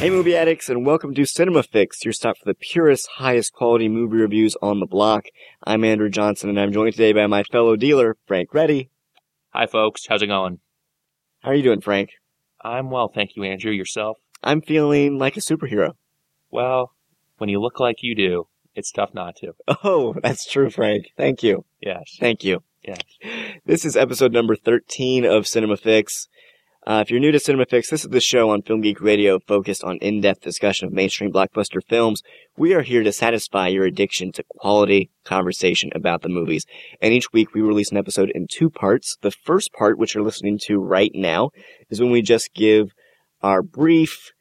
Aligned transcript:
Hey 0.00 0.08
movie 0.08 0.34
addicts 0.34 0.70
and 0.70 0.86
welcome 0.86 1.12
to 1.12 1.26
Cinema 1.26 1.62
Fix, 1.62 2.06
your 2.06 2.14
stop 2.14 2.38
for 2.38 2.46
the 2.46 2.54
purest, 2.54 3.06
highest 3.16 3.52
quality 3.52 3.86
movie 3.86 4.16
reviews 4.16 4.56
on 4.62 4.80
the 4.80 4.86
block. 4.86 5.26
I'm 5.62 5.84
Andrew 5.84 6.08
Johnson 6.08 6.48
and 6.48 6.58
I'm 6.58 6.72
joined 6.72 6.94
today 6.94 7.12
by 7.12 7.26
my 7.26 7.42
fellow 7.42 7.76
dealer, 7.76 8.16
Frank 8.26 8.54
Reddy. 8.54 8.88
Hi, 9.50 9.66
folks. 9.66 10.06
How's 10.08 10.22
it 10.22 10.28
going? 10.28 10.60
How 11.40 11.50
are 11.50 11.54
you 11.54 11.62
doing, 11.62 11.82
Frank? 11.82 12.12
I'm 12.62 12.90
well, 12.90 13.08
thank 13.14 13.36
you, 13.36 13.44
Andrew. 13.44 13.72
Yourself? 13.72 14.16
I'm 14.42 14.62
feeling 14.62 15.18
like 15.18 15.36
a 15.36 15.40
superhero. 15.40 15.96
Well, 16.50 16.94
when 17.36 17.50
you 17.50 17.60
look 17.60 17.78
like 17.78 18.02
you 18.02 18.14
do, 18.14 18.46
it's 18.74 18.92
tough 18.92 19.12
not 19.12 19.36
to. 19.36 19.52
Oh, 19.84 20.14
that's 20.22 20.50
true, 20.50 20.70
Frank. 20.70 21.08
Thank 21.18 21.42
you. 21.42 21.66
Yes. 21.78 22.16
Thank 22.18 22.42
you. 22.42 22.62
Yes. 22.82 23.00
This 23.66 23.84
is 23.84 23.98
episode 23.98 24.32
number 24.32 24.56
13 24.56 25.26
of 25.26 25.46
Cinema 25.46 25.76
Fix. 25.76 26.26
Uh, 26.86 27.02
if 27.04 27.10
you're 27.10 27.20
new 27.20 27.30
to 27.30 27.38
Cinema 27.38 27.66
Fix, 27.66 27.90
this 27.90 28.04
is 28.04 28.10
the 28.10 28.22
show 28.22 28.48
on 28.48 28.62
Film 28.62 28.80
Geek 28.80 29.02
Radio 29.02 29.38
focused 29.38 29.84
on 29.84 29.98
in-depth 29.98 30.40
discussion 30.40 30.86
of 30.86 30.94
mainstream 30.94 31.30
blockbuster 31.30 31.80
films. 31.86 32.22
We 32.56 32.72
are 32.72 32.80
here 32.80 33.02
to 33.02 33.12
satisfy 33.12 33.68
your 33.68 33.84
addiction 33.84 34.32
to 34.32 34.44
quality 34.48 35.10
conversation 35.22 35.90
about 35.94 36.22
the 36.22 36.30
movies. 36.30 36.64
And 37.02 37.12
each 37.12 37.34
week 37.34 37.52
we 37.52 37.60
release 37.60 37.90
an 37.90 37.98
episode 37.98 38.30
in 38.34 38.46
two 38.50 38.70
parts. 38.70 39.18
The 39.20 39.30
first 39.30 39.74
part, 39.74 39.98
which 39.98 40.14
you're 40.14 40.24
listening 40.24 40.58
to 40.68 40.78
right 40.78 41.12
now, 41.14 41.50
is 41.90 42.00
when 42.00 42.10
we 42.10 42.22
just 42.22 42.54
give 42.54 42.92
our 43.42 43.62
brief, 43.62 44.32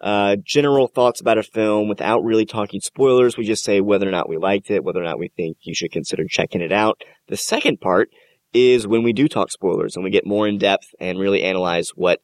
uh, 0.00 0.34
general 0.44 0.88
thoughts 0.88 1.20
about 1.20 1.38
a 1.38 1.44
film 1.44 1.88
without 1.88 2.24
really 2.24 2.44
talking 2.44 2.80
spoilers. 2.80 3.36
We 3.36 3.44
just 3.44 3.62
say 3.62 3.80
whether 3.80 4.08
or 4.08 4.12
not 4.12 4.28
we 4.28 4.36
liked 4.36 4.68
it, 4.68 4.82
whether 4.82 5.00
or 5.00 5.04
not 5.04 5.20
we 5.20 5.28
think 5.28 5.58
you 5.60 5.76
should 5.76 5.92
consider 5.92 6.24
checking 6.28 6.60
it 6.60 6.72
out. 6.72 7.00
The 7.28 7.36
second 7.36 7.80
part 7.80 8.10
is 8.54 8.86
when 8.86 9.02
we 9.02 9.12
do 9.12 9.28
talk 9.28 9.50
spoilers 9.50 9.96
and 9.96 10.04
we 10.04 10.10
get 10.10 10.26
more 10.26 10.48
in 10.48 10.56
depth 10.58 10.94
and 11.00 11.18
really 11.18 11.42
analyze 11.42 11.90
what 11.94 12.20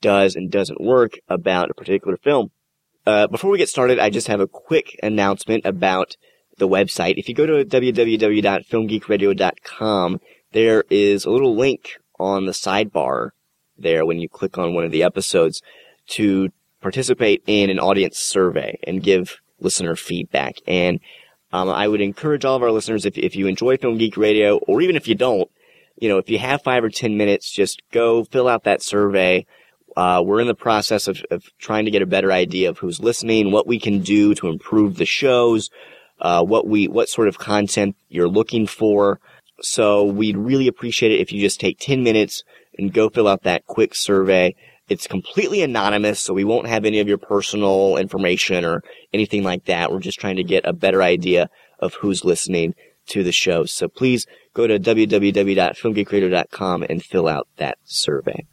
does 0.00 0.36
and 0.36 0.50
doesn't 0.50 0.80
work 0.80 1.18
about 1.28 1.70
a 1.70 1.74
particular 1.74 2.16
film. 2.16 2.50
Uh, 3.04 3.26
before 3.26 3.50
we 3.50 3.58
get 3.58 3.68
started, 3.68 3.98
I 3.98 4.08
just 4.10 4.28
have 4.28 4.38
a 4.40 4.46
quick 4.46 4.96
announcement 5.02 5.66
about 5.66 6.16
the 6.58 6.68
website. 6.68 7.18
If 7.18 7.28
you 7.28 7.34
go 7.34 7.46
to 7.46 7.64
www.filmgeekradio.com, 7.64 10.20
there 10.52 10.84
is 10.88 11.24
a 11.24 11.30
little 11.30 11.56
link 11.56 11.96
on 12.18 12.46
the 12.46 12.52
sidebar 12.52 13.30
there 13.76 14.06
when 14.06 14.20
you 14.20 14.28
click 14.28 14.56
on 14.58 14.74
one 14.74 14.84
of 14.84 14.92
the 14.92 15.02
episodes 15.02 15.60
to 16.08 16.50
participate 16.80 17.42
in 17.46 17.70
an 17.70 17.80
audience 17.80 18.18
survey 18.18 18.78
and 18.84 19.02
give 19.02 19.40
listener 19.60 19.96
feedback. 19.96 20.56
And 20.66 21.00
um, 21.52 21.68
I 21.68 21.88
would 21.88 22.00
encourage 22.00 22.44
all 22.44 22.56
of 22.56 22.62
our 22.62 22.70
listeners, 22.70 23.04
if, 23.04 23.18
if 23.18 23.34
you 23.36 23.46
enjoy 23.46 23.76
Film 23.76 23.98
Geek 23.98 24.16
Radio, 24.16 24.56
or 24.58 24.80
even 24.80 24.96
if 24.96 25.08
you 25.08 25.14
don't, 25.14 25.50
you 25.96 26.08
know, 26.08 26.18
if 26.18 26.28
you 26.30 26.38
have 26.38 26.62
five 26.62 26.84
or 26.84 26.90
ten 26.90 27.16
minutes, 27.16 27.50
just 27.50 27.82
go 27.92 28.24
fill 28.24 28.48
out 28.48 28.64
that 28.64 28.82
survey. 28.82 29.46
Uh, 29.96 30.22
we're 30.24 30.40
in 30.40 30.46
the 30.46 30.54
process 30.54 31.06
of, 31.06 31.22
of 31.30 31.44
trying 31.58 31.84
to 31.84 31.90
get 31.90 32.02
a 32.02 32.06
better 32.06 32.32
idea 32.32 32.70
of 32.70 32.78
who's 32.78 33.00
listening, 33.00 33.50
what 33.50 33.66
we 33.66 33.78
can 33.78 34.00
do 34.00 34.34
to 34.34 34.48
improve 34.48 34.96
the 34.96 35.04
shows, 35.04 35.68
uh, 36.20 36.42
what 36.42 36.66
we, 36.66 36.88
what 36.88 37.08
sort 37.08 37.28
of 37.28 37.38
content 37.38 37.94
you're 38.08 38.28
looking 38.28 38.66
for. 38.66 39.20
So 39.60 40.04
we'd 40.04 40.36
really 40.36 40.66
appreciate 40.66 41.12
it 41.12 41.20
if 41.20 41.30
you 41.30 41.40
just 41.40 41.60
take 41.60 41.78
10 41.78 42.02
minutes 42.02 42.42
and 42.78 42.92
go 42.92 43.10
fill 43.10 43.28
out 43.28 43.42
that 43.42 43.66
quick 43.66 43.94
survey. 43.94 44.54
It's 44.88 45.06
completely 45.06 45.62
anonymous, 45.62 46.20
so 46.20 46.34
we 46.34 46.44
won't 46.44 46.66
have 46.66 46.84
any 46.84 46.98
of 47.00 47.08
your 47.08 47.18
personal 47.18 47.96
information 47.96 48.64
or 48.64 48.82
anything 49.12 49.42
like 49.42 49.66
that. 49.66 49.92
We're 49.92 50.00
just 50.00 50.18
trying 50.18 50.36
to 50.36 50.44
get 50.44 50.66
a 50.66 50.72
better 50.72 51.02
idea 51.02 51.48
of 51.78 51.94
who's 51.94 52.24
listening 52.24 52.74
to 53.08 53.22
the 53.22 53.32
show. 53.32 53.64
So 53.64 53.88
please 53.88 54.26
go 54.54 54.66
to 54.66 54.78
www.filmgeekradio.com 54.78 56.84
and 56.88 57.02
fill 57.02 57.28
out 57.28 57.46
that 57.56 57.76
survey. 57.84 58.46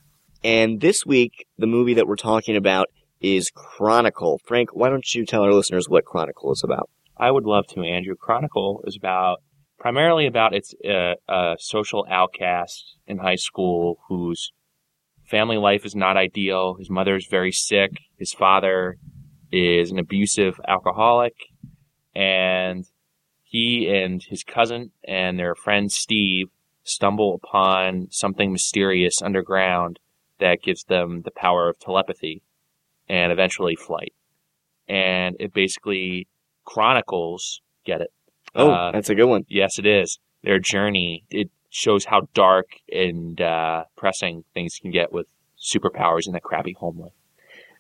And 0.44 0.82
this 0.82 1.06
week, 1.06 1.46
the 1.58 1.68
movie 1.68 1.94
that 1.96 2.08
we're 2.08 2.16
talking 2.16 2.56
about 2.56 2.88
is 3.20 3.52
Chronicle. 3.54 4.40
Frank, 4.46 4.70
why 4.74 4.90
don't 4.90 5.14
you 5.14 5.26
tell 5.26 5.44
our 5.44 5.54
listeners 5.54 5.90
what 5.90 6.06
Chronicle 6.06 6.54
is 6.54 6.64
about? 6.64 6.90
I 7.18 7.32
would 7.32 7.46
love 7.46 7.68
to, 7.68 7.82
Andrew. 7.82 8.16
Chronicle 8.16 8.82
is 8.86 8.96
about 8.96 9.42
primarily 9.78 10.26
about 10.26 10.54
its 10.54 10.74
uh, 10.86 11.16
a 11.28 11.58
social 11.60 12.06
outcast 12.10 12.96
in 13.08 13.18
high 13.18 13.36
school 13.36 14.00
whose 14.08 14.52
family 15.26 15.58
life 15.58 15.86
is 15.86 15.96
not 15.96 16.18
ideal. 16.18 16.76
His 16.76 16.90
mother 16.90 17.16
is 17.16 17.28
very 17.30 17.52
sick. 17.52 17.92
His 18.18 18.34
father 18.34 18.98
is 19.52 19.92
an 19.92 20.00
abusive 20.00 20.60
alcoholic, 20.68 21.34
and 22.16 22.86
he 23.50 23.90
and 23.90 24.22
his 24.22 24.44
cousin 24.44 24.92
and 25.04 25.40
their 25.40 25.56
friend 25.56 25.92
Steve 25.92 26.50
stumble 26.84 27.34
upon 27.34 28.08
something 28.12 28.52
mysterious 28.52 29.24
underground 29.24 30.00
that 30.40 30.62
gives 30.62 30.84
them 30.84 31.24
the 31.24 31.32
power 31.32 31.68
of 31.68 31.80
telepathy 31.80 32.44
and 33.10 33.32
eventually 33.32 33.76
flight. 33.76 34.14
And 34.88 35.36
it 35.40 35.52
basically 35.52 36.28
chronicles, 36.64 37.62
get 37.86 38.02
it? 38.02 38.14
Oh, 38.54 38.70
Uh, 38.70 38.92
that's 38.92 39.10
a 39.10 39.16
good 39.16 39.26
one. 39.26 39.46
Yes, 39.50 39.80
it 39.80 39.88
is. 39.88 40.20
Their 40.44 40.60
journey. 40.60 41.24
It 41.32 41.50
shows 41.72 42.06
how 42.06 42.28
dark 42.36 42.68
and 42.92 43.42
uh, 43.42 43.86
pressing 43.96 44.44
things 44.54 44.78
can 44.80 44.92
get 44.92 45.12
with 45.12 45.26
superpowers 45.60 46.28
in 46.28 46.36
a 46.36 46.40
crappy 46.40 46.74
home 46.74 47.00
life. 47.00 47.14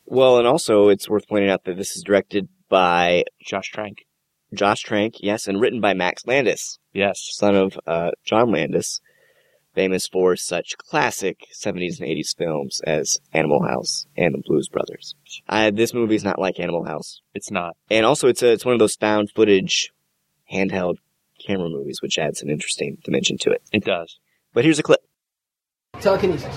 Well, 0.06 0.40
and 0.40 0.47
also 0.47 0.90
it's 0.90 1.08
worth 1.08 1.28
pointing 1.28 1.52
out 1.52 1.66
that 1.66 1.78
this 1.78 1.96
is 1.96 2.02
directed 2.02 2.50
by 2.69 3.25
Josh 3.40 3.69
Trank. 3.72 4.08
Josh 4.54 4.82
Trank, 4.82 5.16
yes, 5.20 5.48
and 5.48 5.60
written 5.62 5.80
by 5.82 5.94
Max 5.94 6.26
Landis, 6.26 6.80
Yes. 6.94 7.20
son 7.34 7.56
of 7.56 7.80
uh, 7.86 8.12
John 8.26 8.52
Landis, 8.52 9.00
famous 9.76 10.08
for 10.08 10.36
such 10.36 10.78
classic 10.78 11.46
70s 11.54 12.00
and 12.00 12.10
80s 12.10 12.36
films 12.36 12.82
as 12.86 13.20
Animal 13.34 13.64
House 13.64 14.08
and 14.18 14.34
The 14.34 14.42
Blues 14.46 14.68
Brothers. 14.68 15.16
Uh, 15.48 15.72
this 15.72 15.94
movie 15.94 16.16
is 16.16 16.24
not 16.24 16.40
like 16.40 16.59
Animal 16.59 16.86
House. 16.86 17.22
It's 17.36 17.52
not. 17.52 17.78
And 17.92 18.06
also, 18.06 18.28
it's 18.28 18.42
a, 18.42 18.52
it's 18.52 18.66
one 18.66 18.74
of 18.74 18.80
those 18.80 18.96
found 18.96 19.30
footage, 19.36 19.92
handheld 20.52 20.96
camera 21.46 21.70
movies, 21.70 22.02
which 22.02 22.18
adds 22.18 22.42
an 22.42 22.50
interesting 22.50 22.98
dimension 23.04 23.38
to 23.40 23.52
it. 23.52 23.62
It 23.72 23.86
does. 23.86 24.18
But 24.54 24.64
here's 24.66 24.80
a 24.80 24.84
clip. 24.84 25.02
Telekinesis. 26.02 26.56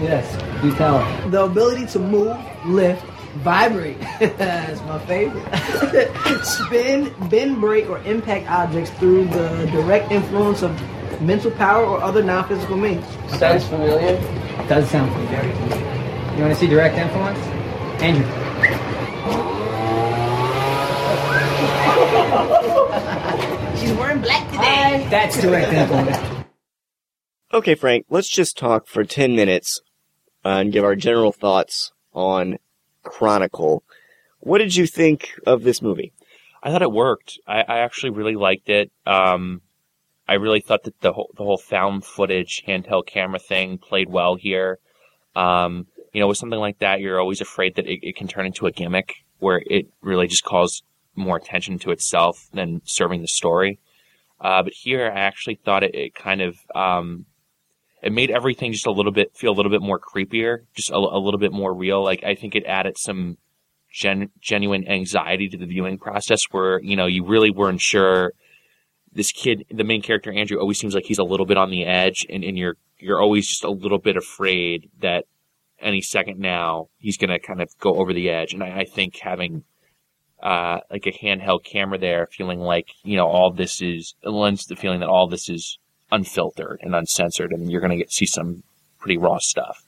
Yes, 0.00 0.64
use 0.64 0.74
power. 0.76 1.30
The 1.30 1.44
ability 1.44 1.86
to 1.86 1.98
move, 1.98 2.36
lift, 2.66 3.04
vibrate. 3.36 3.98
That's 4.20 4.80
my 4.82 4.98
favorite. 5.06 6.44
Spin, 6.44 7.14
bend, 7.28 7.60
break, 7.60 7.88
or 7.88 7.98
impact 8.00 8.48
objects 8.48 8.90
through 8.92 9.26
the 9.26 9.68
direct 9.72 10.10
influence 10.10 10.62
of 10.62 10.70
mental 11.20 11.50
power 11.52 11.84
or 11.84 12.02
other 12.02 12.22
non-physical 12.22 12.76
means. 12.76 13.04
Sounds 13.38 13.66
familiar. 13.66 14.16
Does 14.68 14.88
sound 14.90 15.12
familiar. 15.12 16.34
You 16.36 16.42
want 16.42 16.54
to 16.54 16.60
see 16.60 16.66
direct 16.66 16.96
influence? 16.96 17.38
Andrew. 18.02 18.24
She's 23.78 23.92
wearing 23.92 24.20
black 24.20 24.50
today. 24.50 25.06
That's 25.10 25.40
direct 25.40 25.72
influence. 25.72 26.46
Okay, 27.52 27.74
Frank, 27.74 28.06
let's 28.08 28.28
just 28.28 28.56
talk 28.56 28.86
for 28.86 29.04
10 29.04 29.36
minutes 29.36 29.80
uh, 30.44 30.48
and 30.48 30.72
give 30.72 30.84
our 30.84 30.96
general 30.96 31.32
thoughts 31.32 31.92
on 32.14 32.58
Chronicle. 33.02 33.82
What 34.40 34.58
did 34.58 34.74
you 34.76 34.86
think 34.86 35.38
of 35.46 35.62
this 35.62 35.82
movie? 35.82 36.12
I 36.62 36.70
thought 36.70 36.82
it 36.82 36.92
worked. 36.92 37.38
I, 37.46 37.62
I 37.62 37.78
actually 37.78 38.10
really 38.10 38.36
liked 38.36 38.68
it. 38.68 38.90
Um, 39.06 39.62
I 40.28 40.34
really 40.34 40.60
thought 40.60 40.84
that 40.84 41.00
the 41.00 41.12
whole 41.12 41.30
the 41.36 41.44
whole 41.44 41.58
found 41.58 42.04
footage 42.04 42.62
handheld 42.66 43.06
camera 43.06 43.38
thing 43.38 43.78
played 43.78 44.08
well 44.08 44.36
here. 44.36 44.78
Um, 45.34 45.86
you 46.12 46.20
know, 46.20 46.28
with 46.28 46.38
something 46.38 46.58
like 46.58 46.78
that, 46.78 47.00
you're 47.00 47.20
always 47.20 47.40
afraid 47.40 47.74
that 47.76 47.86
it, 47.86 48.00
it 48.02 48.16
can 48.16 48.28
turn 48.28 48.46
into 48.46 48.66
a 48.66 48.72
gimmick 48.72 49.14
where 49.38 49.62
it 49.66 49.86
really 50.00 50.28
just 50.28 50.44
calls 50.44 50.82
more 51.16 51.36
attention 51.36 51.78
to 51.80 51.90
itself 51.90 52.48
than 52.52 52.80
serving 52.84 53.22
the 53.22 53.28
story. 53.28 53.78
Uh, 54.40 54.62
but 54.62 54.72
here, 54.72 55.04
I 55.06 55.20
actually 55.20 55.56
thought 55.56 55.82
it, 55.82 55.94
it 55.94 56.14
kind 56.14 56.40
of 56.40 56.56
um, 56.74 57.26
it 58.02 58.12
made 58.12 58.30
everything 58.30 58.72
just 58.72 58.86
a 58.86 58.90
little 58.90 59.12
bit 59.12 59.36
feel 59.36 59.52
a 59.52 59.54
little 59.54 59.70
bit 59.70 59.80
more 59.80 60.00
creepier, 60.00 60.64
just 60.74 60.90
a, 60.90 60.96
a 60.96 61.20
little 61.20 61.38
bit 61.38 61.52
more 61.52 61.72
real. 61.72 62.02
Like 62.02 62.24
I 62.24 62.34
think 62.34 62.54
it 62.54 62.64
added 62.66 62.98
some 62.98 63.38
gen, 63.92 64.30
genuine 64.40 64.88
anxiety 64.88 65.48
to 65.48 65.56
the 65.56 65.66
viewing 65.66 65.98
process, 65.98 66.42
where 66.50 66.80
you 66.80 66.96
know 66.96 67.06
you 67.06 67.24
really 67.24 67.50
weren't 67.50 67.80
sure. 67.80 68.32
This 69.14 69.30
kid, 69.30 69.66
the 69.70 69.84
main 69.84 70.00
character 70.00 70.32
Andrew, 70.32 70.58
always 70.58 70.78
seems 70.78 70.94
like 70.94 71.04
he's 71.04 71.18
a 71.18 71.24
little 71.24 71.44
bit 71.44 71.58
on 71.58 71.70
the 71.70 71.84
edge, 71.84 72.26
and, 72.28 72.42
and 72.42 72.58
you're 72.58 72.76
you're 72.98 73.20
always 73.20 73.46
just 73.46 73.64
a 73.64 73.70
little 73.70 73.98
bit 73.98 74.16
afraid 74.16 74.90
that 75.00 75.26
any 75.80 76.00
second 76.00 76.38
now 76.38 76.88
he's 76.98 77.16
going 77.16 77.30
to 77.30 77.38
kind 77.38 77.60
of 77.60 77.68
go 77.78 77.96
over 77.96 78.12
the 78.12 78.30
edge. 78.30 78.54
And 78.54 78.62
I, 78.62 78.80
I 78.80 78.84
think 78.84 79.18
having 79.18 79.64
uh, 80.42 80.78
like 80.90 81.06
a 81.06 81.12
handheld 81.12 81.64
camera 81.64 81.98
there, 81.98 82.26
feeling 82.26 82.58
like 82.58 82.88
you 83.04 83.16
know 83.16 83.26
all 83.26 83.52
this 83.52 83.80
is 83.80 84.14
lends 84.24 84.64
the 84.66 84.76
feeling 84.76 85.00
that 85.00 85.08
all 85.08 85.28
this 85.28 85.48
is 85.48 85.78
unfiltered 86.12 86.78
and 86.82 86.94
uncensored, 86.94 87.50
and 87.52 87.70
you're 87.70 87.80
going 87.80 87.90
to 87.90 87.96
get 87.96 88.12
see 88.12 88.26
some 88.26 88.62
pretty 89.00 89.18
raw 89.18 89.38
stuff. 89.38 89.84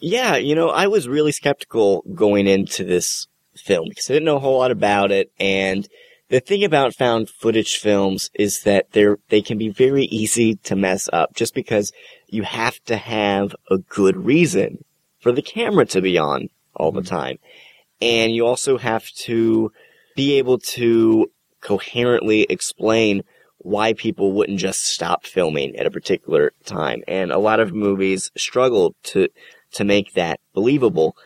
Yeah, 0.00 0.36
you 0.36 0.54
know, 0.54 0.70
I 0.70 0.88
was 0.88 1.08
really 1.08 1.32
skeptical 1.32 2.04
going 2.14 2.48
into 2.48 2.82
this 2.84 3.28
film 3.54 3.88
because 3.88 4.10
I 4.10 4.14
didn't 4.14 4.26
know 4.26 4.36
a 4.36 4.40
whole 4.40 4.58
lot 4.58 4.70
about 4.70 5.12
it. 5.12 5.30
And 5.38 5.88
the 6.28 6.40
thing 6.40 6.64
about 6.64 6.94
found 6.94 7.28
footage 7.28 7.76
films 7.76 8.30
is 8.34 8.62
that 8.62 8.92
they're, 8.92 9.18
they 9.28 9.42
can 9.42 9.58
be 9.58 9.68
very 9.68 10.04
easy 10.04 10.56
to 10.64 10.76
mess 10.76 11.08
up 11.12 11.34
just 11.34 11.54
because 11.54 11.92
you 12.28 12.42
have 12.42 12.82
to 12.84 12.96
have 12.96 13.54
a 13.70 13.78
good 13.78 14.16
reason 14.16 14.84
for 15.20 15.32
the 15.32 15.42
camera 15.42 15.86
to 15.86 16.00
be 16.00 16.18
on 16.18 16.48
all 16.74 16.90
the 16.90 17.00
mm-hmm. 17.00 17.14
time. 17.14 17.38
And 18.00 18.34
you 18.34 18.46
also 18.46 18.78
have 18.78 19.08
to 19.24 19.72
be 20.16 20.38
able 20.38 20.58
to 20.58 21.30
coherently 21.60 22.42
explain 22.42 23.22
why 23.62 23.92
people 23.92 24.32
wouldn't 24.32 24.58
just 24.58 24.82
stop 24.82 25.24
filming 25.24 25.76
at 25.76 25.86
a 25.86 25.90
particular 25.90 26.52
time. 26.64 27.02
And 27.06 27.30
a 27.30 27.38
lot 27.38 27.60
of 27.60 27.72
movies 27.72 28.30
struggle 28.36 28.94
to, 29.04 29.28
to 29.72 29.84
make 29.84 30.14
that 30.14 30.40
believable. 30.52 31.16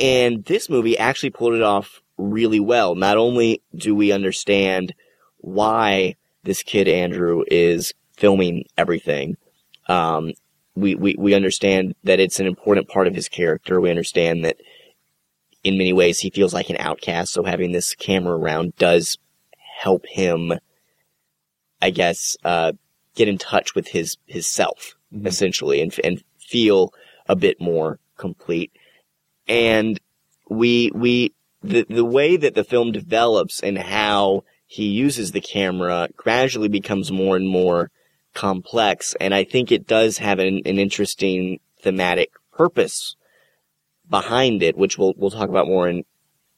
And 0.00 0.44
this 0.44 0.68
movie 0.68 0.98
actually 0.98 1.30
pulled 1.30 1.54
it 1.54 1.62
off 1.62 2.02
really 2.18 2.60
well. 2.60 2.94
Not 2.94 3.16
only 3.16 3.62
do 3.74 3.94
we 3.94 4.12
understand 4.12 4.94
why 5.38 6.16
this 6.42 6.62
kid 6.62 6.88
Andrew 6.88 7.44
is 7.50 7.94
filming 8.16 8.64
everything, 8.76 9.36
um, 9.88 10.32
we, 10.74 10.94
we, 10.94 11.14
we 11.18 11.34
understand 11.34 11.94
that 12.04 12.20
it's 12.20 12.40
an 12.40 12.46
important 12.46 12.88
part 12.88 13.06
of 13.06 13.14
his 13.14 13.28
character. 13.28 13.80
We 13.80 13.90
understand 13.90 14.44
that 14.44 14.56
in 15.62 15.78
many 15.78 15.92
ways 15.92 16.20
he 16.20 16.30
feels 16.30 16.52
like 16.52 16.68
an 16.68 16.76
outcast. 16.78 17.32
So 17.32 17.44
having 17.44 17.72
this 17.72 17.94
camera 17.94 18.36
around 18.36 18.76
does 18.76 19.16
help 19.80 20.04
him, 20.06 20.52
I 21.84 21.90
guess, 21.90 22.36
uh, 22.44 22.72
get 23.14 23.28
in 23.28 23.38
touch 23.38 23.74
with 23.74 23.88
his, 23.88 24.16
his 24.26 24.46
self, 24.46 24.94
Mhm. 25.14 25.26
essentially, 25.26 25.80
and, 25.82 25.94
and 26.02 26.24
feel 26.38 26.92
a 27.28 27.36
bit 27.36 27.60
more 27.60 27.98
complete. 28.16 28.70
And 29.46 30.00
we, 30.48 30.90
we, 30.94 31.32
the, 31.62 31.86
the 31.88 32.04
way 32.04 32.36
that 32.36 32.54
the 32.54 32.64
film 32.64 32.92
develops 32.92 33.60
and 33.60 33.78
how 33.78 34.44
he 34.66 34.86
uses 34.86 35.32
the 35.32 35.40
camera 35.40 36.08
gradually 36.16 36.68
becomes 36.68 37.12
more 37.12 37.36
and 37.36 37.48
more 37.48 37.90
complex. 38.32 39.14
And 39.20 39.34
I 39.34 39.44
think 39.44 39.70
it 39.70 39.86
does 39.86 40.18
have 40.18 40.38
an, 40.38 40.62
an 40.64 40.78
interesting 40.78 41.60
thematic 41.82 42.30
purpose 42.52 43.16
behind 44.08 44.62
it, 44.62 44.76
which 44.76 44.98
we'll, 44.98 45.14
we'll 45.16 45.30
talk 45.30 45.48
about 45.48 45.66
more 45.66 45.88
in 45.88 46.04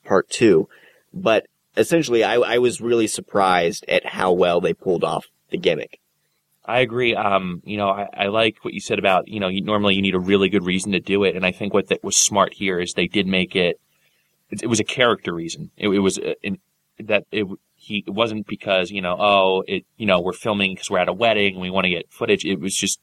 part 0.04 0.30
two. 0.30 0.68
But 1.12 1.46
essentially, 1.76 2.24
I, 2.24 2.36
I 2.36 2.58
was 2.58 2.80
really 2.80 3.06
surprised 3.06 3.84
at 3.88 4.06
how 4.06 4.32
well 4.32 4.60
they 4.60 4.74
pulled 4.74 5.04
off 5.04 5.26
the 5.50 5.58
gimmick. 5.58 6.00
I 6.64 6.80
agree. 6.80 7.14
Um, 7.14 7.62
you 7.64 7.76
know, 7.76 7.90
I, 7.90 8.08
I 8.12 8.26
like 8.26 8.64
what 8.64 8.74
you 8.74 8.80
said 8.80 8.98
about, 8.98 9.28
you 9.28 9.38
know, 9.38 9.48
you, 9.48 9.62
normally 9.62 9.94
you 9.94 10.02
need 10.02 10.16
a 10.16 10.20
really 10.20 10.48
good 10.48 10.64
reason 10.64 10.92
to 10.92 11.00
do 11.00 11.22
it. 11.22 11.36
And 11.36 11.46
I 11.46 11.52
think 11.52 11.72
what 11.72 11.88
that 11.88 12.02
was 12.02 12.16
smart 12.16 12.54
here 12.54 12.80
is 12.80 12.92
they 12.92 13.06
did 13.06 13.26
make 13.26 13.54
it, 13.54 13.80
it, 14.50 14.64
it 14.64 14.66
was 14.66 14.80
a 14.80 14.84
character 14.84 15.32
reason. 15.32 15.70
It, 15.76 15.88
it 15.88 16.00
was 16.00 16.18
uh, 16.18 16.34
in, 16.42 16.58
that 16.98 17.24
it, 17.30 17.46
he, 17.76 18.02
it 18.04 18.10
wasn't 18.10 18.48
because, 18.48 18.90
you 18.90 19.00
know, 19.00 19.16
oh, 19.16 19.62
it, 19.68 19.84
you 19.96 20.06
know, 20.06 20.20
we're 20.20 20.32
filming 20.32 20.74
because 20.74 20.90
we're 20.90 20.98
at 20.98 21.08
a 21.08 21.12
wedding 21.12 21.54
and 21.54 21.62
we 21.62 21.70
want 21.70 21.84
to 21.84 21.90
get 21.90 22.12
footage. 22.12 22.44
It 22.44 22.58
was 22.58 22.74
just, 22.74 23.00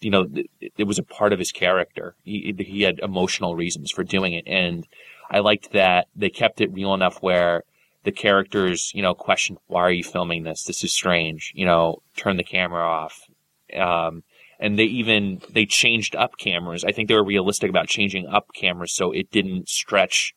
you 0.00 0.10
know, 0.10 0.26
it, 0.60 0.72
it 0.76 0.84
was 0.84 0.98
a 0.98 1.02
part 1.02 1.32
of 1.32 1.38
his 1.38 1.52
character. 1.52 2.16
He, 2.22 2.54
he 2.58 2.82
had 2.82 2.98
emotional 2.98 3.56
reasons 3.56 3.90
for 3.90 4.04
doing 4.04 4.34
it. 4.34 4.44
And 4.46 4.86
I 5.30 5.38
liked 5.38 5.72
that 5.72 6.08
they 6.14 6.28
kept 6.28 6.60
it 6.60 6.72
real 6.72 6.92
enough 6.92 7.22
where 7.22 7.62
the 8.04 8.12
characters, 8.12 8.92
you 8.94 9.02
know, 9.02 9.14
question, 9.14 9.58
why 9.66 9.82
are 9.82 9.92
you 9.92 10.04
filming 10.04 10.44
this? 10.44 10.64
This 10.64 10.82
is 10.84 10.92
strange. 10.92 11.52
You 11.54 11.66
know, 11.66 12.02
turn 12.16 12.36
the 12.36 12.44
camera 12.44 12.82
off. 12.82 13.28
Um, 13.76 14.22
and 14.58 14.78
they 14.78 14.84
even, 14.84 15.40
they 15.50 15.66
changed 15.66 16.16
up 16.16 16.36
cameras. 16.38 16.84
I 16.84 16.92
think 16.92 17.08
they 17.08 17.14
were 17.14 17.24
realistic 17.24 17.70
about 17.70 17.88
changing 17.88 18.26
up 18.26 18.48
cameras 18.54 18.92
so 18.92 19.12
it 19.12 19.30
didn't 19.30 19.68
stretch 19.68 20.34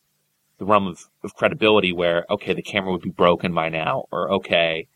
the 0.60 0.65
realm 0.65 0.88
of, 0.88 1.10
of 1.24 1.36
credibility 1.36 1.92
where, 1.92 2.25
okay, 2.30 2.54
the 2.54 2.62
camera 2.62 2.92
would 2.92 3.01
be 3.01 3.10
broken 3.10 3.54
by 3.54 3.69
now, 3.69 4.06
or 4.12 4.31
okay, 4.31 4.88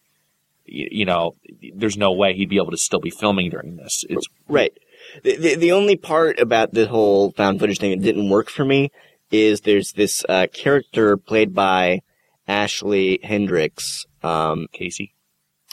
you, 0.65 0.87
you 0.91 1.05
know, 1.05 1.35
there's 1.73 1.97
no 1.97 2.11
way 2.13 2.33
he'd 2.33 2.49
be 2.49 2.57
able 2.57 2.71
to 2.71 2.77
still 2.77 2.99
be 2.99 3.09
filming 3.09 3.49
during 3.49 3.75
this. 3.75 4.05
It's, 4.09 4.27
Right. 4.47 4.77
The, 5.23 5.35
the, 5.35 5.55
the 5.55 5.71
only 5.71 5.95
part 5.95 6.39
about 6.39 6.73
the 6.73 6.87
whole 6.87 7.31
found 7.31 7.59
footage 7.59 7.79
thing 7.79 7.91
that 7.91 8.05
didn't 8.05 8.29
work 8.29 8.49
for 8.49 8.65
me 8.65 8.91
is 9.31 9.61
there's 9.61 9.93
this 9.93 10.23
uh, 10.29 10.47
character 10.53 11.17
played 11.17 11.53
by 11.53 12.01
Ashley 12.47 13.19
Hendricks, 13.23 14.05
um, 14.23 14.67
Casey. 14.71 15.13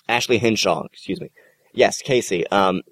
Ashley 0.08 0.38
Hinshaw, 0.38 0.84
excuse 0.84 1.20
me. 1.20 1.30
Yes, 1.72 1.98
Casey. 2.02 2.46
Um, 2.48 2.82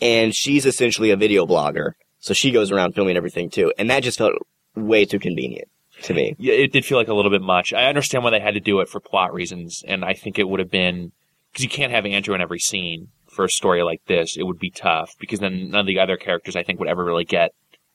and 0.00 0.34
she's 0.34 0.66
essentially 0.66 1.10
a 1.10 1.16
video 1.16 1.46
blogger, 1.46 1.92
so 2.18 2.34
she 2.34 2.50
goes 2.50 2.70
around 2.70 2.94
filming 2.94 3.16
everything 3.16 3.50
too, 3.50 3.72
and 3.78 3.90
that 3.90 4.02
just 4.02 4.18
felt 4.18 4.34
way 4.74 5.04
too 5.04 5.18
convenient 5.18 5.68
to 6.02 6.14
me. 6.14 6.34
Yeah, 6.38 6.54
it 6.54 6.72
did 6.72 6.84
feel 6.84 6.98
like 6.98 7.08
a 7.08 7.14
little 7.14 7.30
bit 7.30 7.42
much. 7.42 7.72
I 7.72 7.84
understand 7.84 8.24
why 8.24 8.30
they 8.30 8.40
had 8.40 8.54
to 8.54 8.60
do 8.60 8.80
it 8.80 8.88
for 8.88 9.00
plot 9.00 9.32
reasons, 9.32 9.84
and 9.86 10.04
I 10.04 10.14
think 10.14 10.38
it 10.38 10.48
would 10.48 10.60
have 10.60 10.70
been 10.70 11.12
because 11.52 11.64
you 11.64 11.70
can't 11.70 11.92
have 11.92 12.06
Andrew 12.06 12.34
in 12.34 12.40
every 12.40 12.58
scene 12.58 13.08
for 13.28 13.44
a 13.44 13.50
story 13.50 13.82
like 13.82 14.02
this. 14.06 14.36
It 14.36 14.44
would 14.44 14.58
be 14.58 14.70
tough 14.70 15.14
because 15.18 15.40
then 15.40 15.70
none 15.70 15.80
of 15.80 15.86
the 15.86 15.98
other 15.98 16.16
characters 16.16 16.56
I 16.56 16.62
think 16.62 16.78
would 16.80 16.88
ever 16.88 17.04
really 17.04 17.24
get 17.24 17.52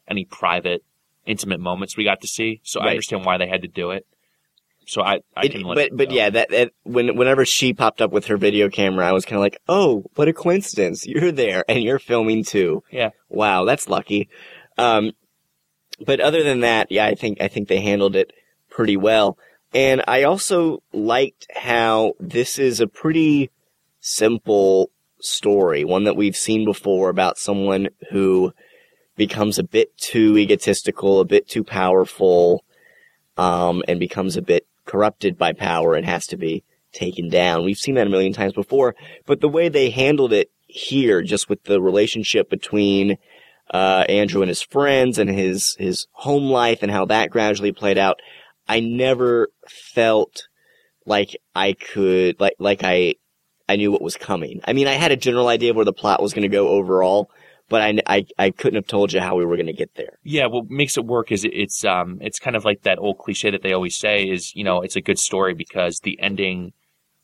any 0.07 0.25
private, 0.25 0.83
intimate 1.25 1.59
moments 1.59 1.97
we 1.97 2.03
got 2.03 2.21
to 2.21 2.27
see. 2.27 2.61
So 2.63 2.79
I 2.79 2.89
understand 2.89 3.25
why 3.25 3.37
they 3.37 3.47
had 3.47 3.63
to 3.63 3.67
do 3.67 3.91
it. 3.91 4.05
So 4.87 5.01
I, 5.01 5.19
I 5.35 5.43
It- 5.45 5.51
can 5.51 5.63
but 5.63 5.77
it 5.77 5.95
but 5.95 6.11
yeah, 6.11 6.29
that, 6.29 6.49
that 6.49 6.71
when 6.83 7.17
whenever 7.17 7.45
she 7.45 7.73
popped 7.73 8.01
up 8.01 8.11
with 8.11 8.25
her 8.27 8.37
video 8.37 8.69
camera, 8.69 9.05
I 9.05 9.11
was 9.11 9.25
kind 9.25 9.35
of 9.35 9.41
like, 9.41 9.59
oh, 9.67 10.05
what 10.15 10.29
a 10.29 10.33
coincidence! 10.33 11.05
You're 11.05 11.31
there 11.31 11.65
and 11.67 11.83
you're 11.83 11.99
filming 11.99 12.43
too. 12.45 12.83
Yeah. 12.91 13.09
Wow, 13.29 13.65
that's 13.65 13.89
lucky. 13.89 14.29
Um, 14.77 15.11
but 16.05 16.21
other 16.21 16.41
than 16.41 16.61
that, 16.61 16.91
yeah, 16.91 17.05
I 17.05 17.15
think 17.15 17.41
I 17.41 17.49
think 17.49 17.67
they 17.67 17.81
handled 17.81 18.15
it 18.15 18.31
pretty 18.69 18.95
well. 18.95 19.37
And 19.73 20.01
I 20.07 20.23
also 20.23 20.81
liked 20.93 21.47
how 21.53 22.13
this 22.19 22.57
is 22.57 22.79
a 22.79 22.87
pretty 22.87 23.51
simple 23.99 24.89
story, 25.19 25.83
one 25.83 26.05
that 26.05 26.15
we've 26.15 26.37
seen 26.37 26.63
before 26.63 27.09
about 27.09 27.37
someone 27.37 27.89
who 28.11 28.53
becomes 29.17 29.59
a 29.59 29.63
bit 29.63 29.97
too 29.97 30.37
egotistical, 30.37 31.19
a 31.19 31.25
bit 31.25 31.49
too 31.49 31.63
powerful, 31.65 32.63
um, 33.35 33.83
and 33.87 33.99
becomes 33.99 34.37
a 34.37 34.41
bit 34.41 34.65
corrupted 34.87 35.37
by 35.37 35.53
power 35.53 35.93
and 35.93 36.05
has 36.05 36.25
to 36.27 36.37
be 36.37 36.63
taken 36.91 37.29
down. 37.29 37.63
We've 37.63 37.77
seen 37.77 37.95
that 37.95 38.07
a 38.07 38.09
million 38.09 38.33
times 38.33 38.53
before, 38.53 38.95
but 39.25 39.41
the 39.41 39.49
way 39.49 39.69
they 39.69 39.91
handled 39.91 40.33
it 40.33 40.49
here, 40.65 41.21
just 41.21 41.49
with 41.49 41.63
the 41.63 41.79
relationship 41.79 42.49
between 42.49 43.17
uh, 43.71 44.05
Andrew 44.09 44.41
and 44.41 44.49
his 44.49 44.61
friends 44.61 45.19
and 45.19 45.29
his 45.29 45.75
his 45.77 46.07
home 46.11 46.49
life 46.49 46.79
and 46.81 46.91
how 46.91 47.05
that 47.05 47.29
gradually 47.29 47.71
played 47.71 47.97
out, 47.97 48.19
I 48.67 48.79
never 48.79 49.49
felt 49.67 50.47
like 51.05 51.37
I 51.55 51.73
could 51.73 52.39
like 52.39 52.55
like 52.59 52.81
I 52.83 53.15
I 53.69 53.75
knew 53.75 53.91
what 53.91 54.01
was 54.01 54.17
coming. 54.17 54.61
I 54.65 54.73
mean, 54.73 54.87
I 54.87 54.93
had 54.93 55.11
a 55.11 55.17
general 55.17 55.47
idea 55.49 55.71
of 55.71 55.75
where 55.75 55.85
the 55.85 55.93
plot 55.93 56.21
was 56.21 56.33
going 56.33 56.43
to 56.43 56.47
go 56.47 56.69
overall, 56.69 57.29
but 57.69 57.81
I, 57.81 57.99
I 58.07 58.25
I 58.37 58.51
couldn't 58.51 58.75
have 58.75 58.87
told 58.87 59.13
you 59.13 59.19
how 59.19 59.35
we 59.35 59.45
were 59.45 59.55
going 59.57 59.67
to 59.67 59.73
get 59.73 59.95
there. 59.95 60.17
Yeah, 60.23 60.45
what 60.47 60.69
makes 60.69 60.97
it 60.97 61.05
work 61.05 61.31
is 61.31 61.43
it- 61.45 61.53
it's 61.53 61.83
um 61.85 62.17
it's 62.21 62.39
kind 62.39 62.55
of 62.55 62.65
like 62.65 62.83
that 62.83 62.99
old 62.99 63.17
cliche 63.17 63.51
that 63.51 63.61
they 63.63 63.73
always 63.73 63.95
say 63.97 64.23
is 64.23 64.55
you 64.55 64.63
know 64.63 64.81
it's 64.81 64.95
a 64.95 65.01
good 65.01 65.19
story 65.19 65.53
because 65.53 65.99
the 65.99 66.19
ending 66.21 66.73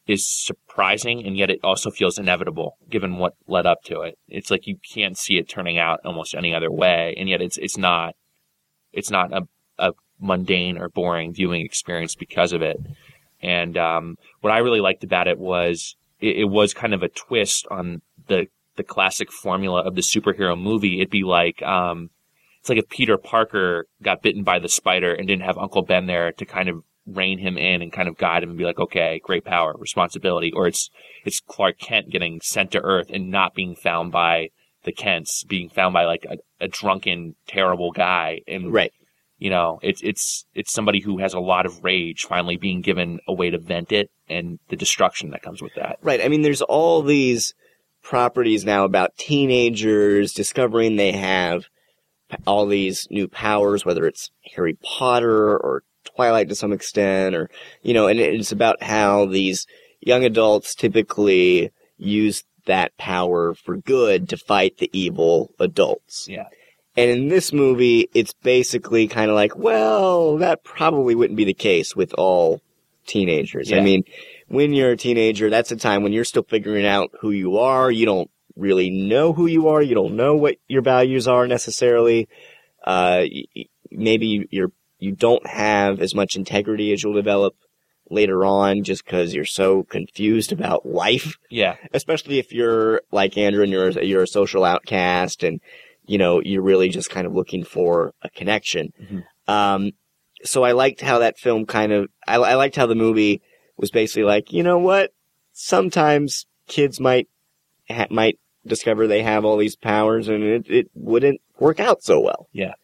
is 0.05 0.27
surprising 0.27 1.25
and 1.25 1.37
yet 1.37 1.49
it 1.49 1.59
also 1.63 1.89
feels 1.89 2.17
inevitable 2.17 2.75
given 2.89 3.17
what 3.17 3.35
led 3.47 3.65
up 3.65 3.81
to 3.85 4.01
it. 4.01 4.17
It's 4.27 4.51
like 4.51 4.67
you 4.67 4.75
can't 4.93 5.17
see 5.17 5.37
it 5.37 5.47
turning 5.47 5.77
out 5.77 6.01
almost 6.03 6.35
any 6.35 6.53
other 6.53 6.71
way, 6.71 7.15
and 7.17 7.29
yet 7.29 7.41
it's 7.41 7.57
it's 7.57 7.77
not 7.77 8.15
it's 8.91 9.11
not 9.11 9.31
a 9.31 9.47
a 9.79 9.93
mundane 10.19 10.77
or 10.77 10.89
boring 10.89 11.33
viewing 11.33 11.61
experience 11.65 12.15
because 12.15 12.53
of 12.53 12.61
it. 12.61 12.77
And 13.41 13.77
um, 13.77 14.15
what 14.41 14.53
I 14.53 14.59
really 14.59 14.79
liked 14.79 15.03
about 15.03 15.27
it 15.27 15.37
was 15.37 15.95
it, 16.19 16.37
it 16.37 16.45
was 16.45 16.73
kind 16.73 16.93
of 16.93 17.03
a 17.03 17.09
twist 17.09 17.65
on 17.69 18.01
the 18.27 18.47
the 18.75 18.83
classic 18.83 19.31
formula 19.31 19.81
of 19.81 19.95
the 19.95 20.01
superhero 20.01 20.59
movie. 20.59 20.99
It'd 20.99 21.09
be 21.09 21.23
like 21.23 21.61
um, 21.61 22.09
it's 22.59 22.69
like 22.69 22.79
if 22.79 22.89
Peter 22.89 23.17
Parker 23.17 23.87
got 24.01 24.21
bitten 24.21 24.43
by 24.43 24.59
the 24.59 24.69
spider 24.69 25.13
and 25.13 25.27
didn't 25.27 25.43
have 25.45 25.57
Uncle 25.57 25.81
Ben 25.81 26.05
there 26.05 26.31
to 26.33 26.45
kind 26.45 26.69
of 26.69 26.83
rein 27.05 27.37
him 27.37 27.57
in 27.57 27.81
and 27.81 27.91
kind 27.91 28.07
of 28.07 28.17
guide 28.17 28.43
him 28.43 28.49
and 28.49 28.57
be 28.57 28.63
like, 28.63 28.79
okay, 28.79 29.19
great 29.23 29.43
power, 29.43 29.75
responsibility. 29.77 30.51
Or 30.55 30.67
it's 30.67 30.89
it's 31.25 31.41
Clark 31.41 31.77
Kent 31.79 32.09
getting 32.09 32.39
sent 32.41 32.71
to 32.71 32.81
Earth 32.81 33.07
and 33.13 33.29
not 33.29 33.53
being 33.53 33.75
found 33.75 34.11
by 34.11 34.49
the 34.83 34.91
Kents, 34.93 35.43
being 35.43 35.69
found 35.69 35.93
by 35.93 36.05
like 36.05 36.25
a, 36.29 36.37
a 36.63 36.67
drunken, 36.67 37.35
terrible 37.47 37.91
guy. 37.91 38.41
And 38.47 38.73
Right. 38.73 38.93
you 39.37 39.49
know, 39.49 39.79
it's 39.83 40.01
it's 40.01 40.45
it's 40.53 40.71
somebody 40.71 41.01
who 41.01 41.17
has 41.17 41.33
a 41.33 41.39
lot 41.39 41.65
of 41.65 41.83
rage 41.83 42.23
finally 42.23 42.55
being 42.55 42.81
given 42.81 43.19
a 43.27 43.33
way 43.33 43.49
to 43.49 43.57
vent 43.57 43.91
it 43.91 44.09
and 44.29 44.59
the 44.69 44.77
destruction 44.77 45.31
that 45.31 45.41
comes 45.41 45.61
with 45.61 45.73
that. 45.75 45.99
Right. 46.01 46.23
I 46.23 46.29
mean, 46.29 46.41
there's 46.43 46.61
all 46.61 47.01
these 47.01 47.53
properties 48.03 48.65
now 48.65 48.83
about 48.83 49.17
teenagers 49.17 50.33
discovering 50.33 50.95
they 50.95 51.13
have 51.13 51.65
all 52.45 52.65
these 52.65 53.07
new 53.09 53.27
powers, 53.27 53.85
whether 53.85 54.05
it's 54.05 54.29
Harry 54.55 54.77
Potter 54.83 55.57
or 55.57 55.83
Twilight 56.15 56.49
to 56.49 56.55
some 56.55 56.73
extent, 56.73 57.35
or, 57.35 57.49
you 57.81 57.93
know, 57.93 58.07
and 58.07 58.19
it's 58.19 58.51
about 58.51 58.83
how 58.83 59.25
these 59.25 59.65
young 60.01 60.23
adults 60.25 60.75
typically 60.75 61.71
use 61.97 62.43
that 62.65 62.95
power 62.97 63.53
for 63.53 63.77
good 63.77 64.29
to 64.29 64.37
fight 64.37 64.77
the 64.77 64.89
evil 64.93 65.51
adults. 65.59 66.27
Yeah. 66.29 66.47
And 66.95 67.09
in 67.09 67.27
this 67.27 67.51
movie, 67.51 68.09
it's 68.13 68.33
basically 68.33 69.07
kind 69.07 69.29
of 69.29 69.35
like, 69.35 69.57
well, 69.57 70.37
that 70.37 70.63
probably 70.63 71.15
wouldn't 71.15 71.37
be 71.37 71.45
the 71.45 71.53
case 71.53 71.95
with 71.95 72.13
all 72.13 72.61
teenagers. 73.07 73.71
I 73.71 73.77
Yeah. 73.77 73.83
mean, 73.83 74.03
when 74.53 74.73
you're 74.73 74.91
a 74.91 74.97
teenager, 74.97 75.49
that's 75.49 75.71
a 75.71 75.75
time 75.75 76.03
when 76.03 76.13
you're 76.13 76.23
still 76.25 76.43
figuring 76.47 76.85
out 76.85 77.11
who 77.21 77.31
you 77.31 77.57
are. 77.57 77.91
You 77.91 78.05
don't 78.05 78.29
really 78.55 78.89
know 78.89 79.33
who 79.33 79.47
you 79.47 79.67
are. 79.69 79.81
You 79.81 79.95
don't 79.95 80.15
know 80.15 80.35
what 80.35 80.57
your 80.67 80.81
values 80.83 81.27
are 81.27 81.47
necessarily. 81.47 82.27
Uh, 82.85 83.23
maybe 83.91 84.47
you're, 84.51 84.71
you 84.99 85.11
don't 85.13 85.45
have 85.47 85.99
as 85.99 86.13
much 86.15 86.35
integrity 86.35 86.93
as 86.93 87.03
you'll 87.03 87.13
develop 87.13 87.55
later 88.09 88.45
on 88.45 88.83
just 88.83 89.05
because 89.05 89.33
you're 89.33 89.45
so 89.45 89.83
confused 89.83 90.51
about 90.51 90.85
life 90.85 91.37
Yeah. 91.49 91.77
especially 91.93 92.37
if 92.37 92.51
you're 92.51 93.01
like 93.11 93.37
Andrew 93.37 93.63
and 93.63 93.71
you're 93.71 93.89
you're 93.91 94.23
a 94.23 94.27
social 94.27 94.63
outcast 94.65 95.41
and 95.41 95.61
you 96.05 96.17
know 96.17 96.41
you're 96.43 96.61
really 96.61 96.89
just 96.89 97.09
kind 97.09 97.25
of 97.25 97.33
looking 97.33 97.63
for 97.63 98.13
a 98.21 98.29
connection. 98.29 98.91
Mhm. 99.01 99.23
Um, 99.51 99.91
so 100.43 100.63
I 100.63 100.73
liked 100.73 100.99
how 101.01 101.19
that 101.19 101.39
film 101.39 101.65
kind 101.65 101.91
of 101.93 102.09
I, 102.27 102.35
I 102.35 102.55
liked 102.55 102.75
how 102.75 102.85
the 102.87 102.93
movie 102.95 103.41
was 103.83 103.91
basically 103.91 104.23
like 104.23 104.53
you 104.53 104.63
know 104.63 104.79
what 104.79 105.11
sometimes 105.51 106.45
kids 106.67 106.99
might 106.99 107.27
ha- 107.89 108.07
might 108.09 108.39
discover 108.65 109.07
they 109.07 109.23
have 109.23 109.43
all 109.43 109.57
these 109.57 109.75
powers 109.75 110.29
and 110.29 110.41
it, 110.41 110.65
it 110.69 110.87
wouldn't 110.95 111.41
work 111.59 111.79
out 111.79 112.01
so 112.01 112.15
well. 112.21 112.47
Yeah. 112.53 112.75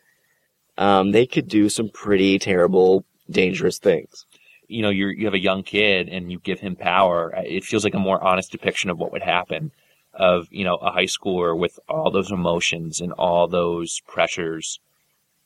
Um, 0.78 1.12
they 1.12 1.26
could 1.26 1.48
do 1.48 1.70
some 1.70 1.90
pretty 1.90 2.38
terrible, 2.40 3.06
dangerous 3.30 3.80
things. 3.80 4.26
you 4.70 4.84
know, 4.84 4.90
you're, 4.90 5.12
you 5.12 5.26
have 5.26 5.34
a 5.34 5.40
young 5.40 5.64
kid 5.64 6.08
and 6.08 6.32
you 6.32 6.40
give 6.40 6.60
him 6.60 6.76
power, 6.76 7.34
it 7.44 7.64
feels 7.64 7.84
like 7.84 7.96
a 7.96 8.00
more 8.00 8.24
honest 8.24 8.52
depiction 8.52 8.90
of 8.90 8.98
what 9.00 9.12
would 9.12 9.24
happen 9.24 9.72
of, 10.14 10.48
you 10.52 10.64
know, 10.64 10.76
a 10.76 10.92
high 10.92 11.06
schooler 11.06 11.58
with 11.58 11.80
all 11.90 12.12
those 12.12 12.32
emotions 12.32 13.02
and 13.02 13.12
all 13.14 13.48
those 13.48 14.02
pressures. 14.08 14.80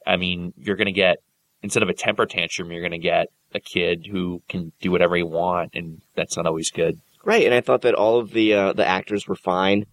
I 0.05 0.17
mean, 0.17 0.53
you're 0.57 0.75
going 0.75 0.87
to 0.87 0.91
get, 0.91 1.17
instead 1.63 1.81
of 1.81 1.89
a 1.89 1.93
temper 1.93 2.25
tantrum, 2.25 2.71
you're 2.71 2.81
going 2.81 2.91
to 2.91 2.99
get 2.99 3.27
a 3.53 3.59
kid 3.59 4.07
who 4.09 4.41
can 4.47 4.71
do 4.81 4.91
whatever 4.91 5.15
he 5.15 5.23
want. 5.23 5.71
And 5.73 6.01
that's 6.15 6.37
not 6.37 6.45
always 6.45 6.69
good. 6.69 6.99
Right, 7.25 7.45
and 7.45 7.53
I 7.53 7.61
thought 7.61 7.83
that 7.83 7.95
all 7.95 8.19
of 8.19 8.31
the 8.31 8.53
uh, 8.53 8.73
the 8.73 8.85
actors 8.85 9.27
were 9.27 9.35
fine 9.35 9.85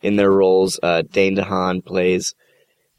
in 0.00 0.14
their 0.14 0.30
roles. 0.30 0.78
Uh, 0.80 1.02
Dane 1.02 1.36
DeHaan 1.36 1.84
plays 1.84 2.34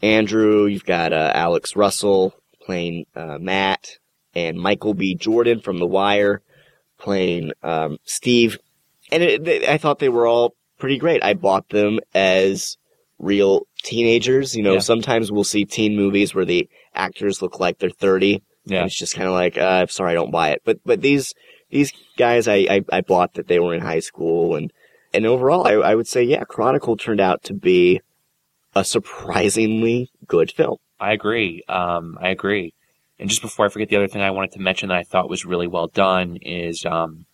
Andrew. 0.01 0.65
You've 0.65 0.85
got 0.85 1.13
uh, 1.13 1.31
Alex 1.33 1.77
Russell 1.77 2.33
playing 2.61 3.05
uh, 3.15 3.37
Matt, 3.39 3.97
and 4.35 4.57
Michael 4.57 4.93
B. 4.93 5.15
Jordan 5.15 5.61
from 5.61 5.79
The 5.79 5.87
Wire 5.87 6.41
playing 6.97 7.51
um, 7.63 7.97
Steve. 8.03 8.59
And 9.11 9.23
it, 9.23 9.43
they, 9.43 9.67
I 9.67 9.77
thought 9.77 9.99
they 9.99 10.09
were 10.09 10.27
all 10.27 10.55
pretty 10.77 10.97
great. 10.97 11.23
I 11.23 11.33
bought 11.33 11.69
them 11.69 11.99
as 12.13 12.77
real 13.19 13.67
teenagers. 13.83 14.55
You 14.55 14.63
know, 14.63 14.73
Yeah. 14.73 14.79
sometimes 14.79 15.31
we'll 15.31 15.43
see 15.43 15.65
teen 15.65 15.95
movies 15.95 16.33
where 16.33 16.45
the 16.45 16.67
actors 16.95 17.41
look 17.41 17.59
like 17.59 17.77
they're 17.79 17.89
thirty. 17.89 18.41
Yeah. 18.65 18.79
And 18.79 18.87
it's 18.87 18.97
just 18.97 19.15
kind 19.15 19.27
of 19.27 19.33
like, 19.33 19.57
uh, 19.57 19.61
I'm 19.81 19.87
sorry, 19.87 20.11
I 20.11 20.15
don't 20.15 20.31
buy 20.31 20.49
it. 20.51 20.61
But 20.65 20.79
but 20.85 21.01
these 21.01 21.33
these 21.69 21.91
guys, 22.17 22.47
I, 22.47 22.55
I 22.69 22.81
I 22.91 23.01
bought 23.01 23.33
that 23.35 23.47
they 23.47 23.59
were 23.59 23.73
in 23.73 23.81
high 23.81 23.99
school, 23.99 24.55
and 24.55 24.71
and 25.13 25.25
overall, 25.25 25.67
I 25.67 25.73
I 25.73 25.95
would 25.95 26.07
say, 26.07 26.23
yeah, 26.23 26.43
Chronicle 26.43 26.97
turned 26.97 27.19
out 27.21 27.43
to 27.43 27.53
be 27.53 28.01
a 28.75 28.83
surprisingly 28.83 30.09
good 30.27 30.51
film. 30.51 30.77
I 30.99 31.13
agree. 31.13 31.63
Um, 31.69 32.17
I 32.21 32.29
agree. 32.29 32.73
And 33.19 33.29
just 33.29 33.41
before 33.41 33.65
I 33.65 33.69
forget, 33.69 33.89
the 33.89 33.97
other 33.97 34.07
thing 34.07 34.21
I 34.21 34.31
wanted 34.31 34.51
to 34.53 34.59
mention 34.61 34.89
that 34.89 34.97
I 34.97 35.03
thought 35.03 35.29
was 35.29 35.45
really 35.45 35.67
well 35.67 35.87
done 35.87 36.37
is 36.41 36.85
um, 36.85 37.25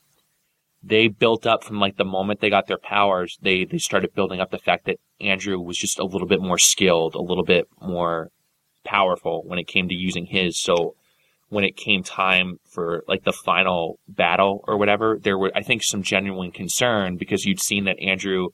they 0.86 1.08
built 1.08 1.48
up 1.48 1.64
from 1.64 1.80
like 1.80 1.98
the 1.98 2.06
moment 2.06 2.40
they 2.40 2.50
got 2.50 2.68
their 2.68 2.78
powers. 2.78 3.38
They 3.42 3.66
they 3.66 3.80
started 3.80 4.14
building 4.14 4.40
up 4.40 4.52
the 4.52 4.60
fact 4.60 4.86
that 4.86 5.00
Andrew 5.20 5.60
was 5.60 5.78
just 5.78 6.00
a 6.00 6.06
little 6.06 6.28
bit 6.28 6.42
more 6.42 6.60
skilled, 6.60 7.16
a 7.16 7.22
little 7.22 7.44
bit 7.44 7.68
more 7.82 8.30
powerful 8.84 9.44
when 9.46 9.58
it 9.58 9.68
came 9.68 9.90
to 9.90 9.96
using 9.96 10.28
his. 10.28 10.62
So 10.62 10.96
when 11.50 11.64
it 11.64 11.76
came 11.76 12.04
time 12.04 12.60
for 12.72 13.04
like 13.08 13.24
the 13.24 13.34
final 13.34 14.00
battle 14.08 14.64
or 14.68 14.78
whatever, 14.78 15.18
there 15.20 15.38
were 15.38 15.52
I 15.56 15.64
think 15.64 15.84
some 15.84 16.04
genuine 16.04 16.52
concern 16.52 17.18
because 17.18 17.46
you'd 17.46 17.60
seen 17.60 17.86
that 17.86 18.00
Andrew, 18.00 18.50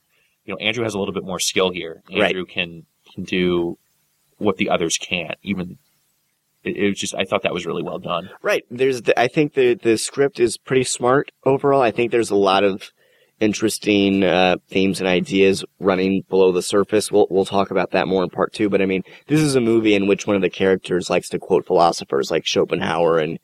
you 0.45 0.53
know, 0.53 0.57
Andrew 0.57 0.85
has 0.85 0.93
a 0.93 0.99
little 0.99 1.13
bit 1.13 1.25
more 1.25 1.39
skill 1.39 1.71
here. 1.71 2.01
Right. 2.09 2.29
Andrew 2.29 2.45
can 2.45 2.85
can 3.13 3.25
do 3.25 3.77
what 4.37 4.55
the 4.55 4.69
others 4.69 4.97
can't. 4.97 5.37
Even 5.43 5.77
it, 6.63 6.77
it 6.77 6.87
was 6.89 6.99
just 6.99 7.15
I 7.15 7.25
thought 7.25 7.43
that 7.43 7.53
was 7.53 7.65
really 7.65 7.83
well 7.83 7.99
done. 7.99 8.29
Right. 8.41 8.63
There's 8.69 9.03
the, 9.03 9.19
I 9.19 9.27
think 9.27 9.53
the 9.53 9.75
the 9.75 9.97
script 9.97 10.39
is 10.39 10.57
pretty 10.57 10.83
smart 10.83 11.31
overall. 11.45 11.81
I 11.81 11.91
think 11.91 12.11
there's 12.11 12.31
a 12.31 12.35
lot 12.35 12.63
of 12.63 12.91
interesting 13.39 14.23
uh, 14.23 14.55
themes 14.69 14.99
and 14.99 15.07
ideas 15.09 15.65
running 15.79 16.23
below 16.29 16.51
the 16.51 16.61
surface. 16.61 17.11
We'll 17.11 17.27
we'll 17.29 17.45
talk 17.45 17.71
about 17.71 17.91
that 17.91 18.07
more 18.07 18.23
in 18.23 18.29
part 18.29 18.53
two. 18.53 18.69
But 18.69 18.81
I 18.81 18.85
mean, 18.85 19.03
this 19.27 19.41
is 19.41 19.55
a 19.55 19.61
movie 19.61 19.95
in 19.95 20.07
which 20.07 20.27
one 20.27 20.35
of 20.35 20.41
the 20.41 20.49
characters 20.49 21.09
likes 21.09 21.29
to 21.29 21.39
quote 21.39 21.65
philosophers 21.65 22.29
like 22.31 22.45
Schopenhauer 22.45 23.17
and 23.17 23.39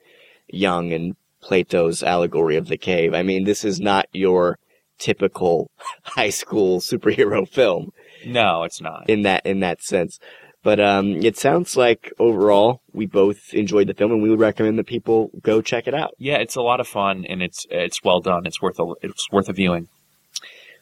Jung 0.49 0.93
and 0.93 1.15
Plato's 1.41 2.03
allegory 2.03 2.55
of 2.57 2.67
the 2.67 2.77
cave. 2.77 3.13
I 3.13 3.23
mean, 3.23 3.43
this 3.43 3.65
is 3.65 3.79
not 3.79 4.05
your 4.13 4.57
typical 4.99 5.69
high 6.03 6.29
school 6.29 6.79
superhero 6.79 7.47
film 7.47 7.91
No, 8.25 8.63
it's 8.63 8.81
not. 8.81 9.09
in 9.09 9.23
that 9.23 9.45
in 9.45 9.59
that 9.61 9.81
sense. 9.81 10.19
But 10.67 10.81
um, 10.81 11.23
it 11.23 11.37
sounds 11.37 11.77
like 11.77 12.11
overall 12.19 12.81
we 12.91 13.05
both 13.05 13.53
enjoyed 13.53 13.87
the 13.87 13.93
film, 13.93 14.11
and 14.11 14.21
we 14.21 14.29
would 14.29 14.41
recommend 14.41 14.77
that 14.77 14.85
people 14.85 15.31
go 15.41 15.61
check 15.61 15.87
it 15.87 15.93
out. 15.93 16.13
yeah, 16.17 16.39
it's 16.39 16.57
a 16.57 16.61
lot 16.61 16.81
of 16.81 16.89
fun 16.89 17.23
and 17.23 17.41
it's 17.41 17.65
it's 17.69 18.03
well 18.03 18.19
done. 18.19 18.45
It's 18.45 18.61
worth 18.61 18.77
a 18.77 18.93
it's 19.01 19.31
worth 19.31 19.47
a 19.47 19.53
viewing. 19.53 19.87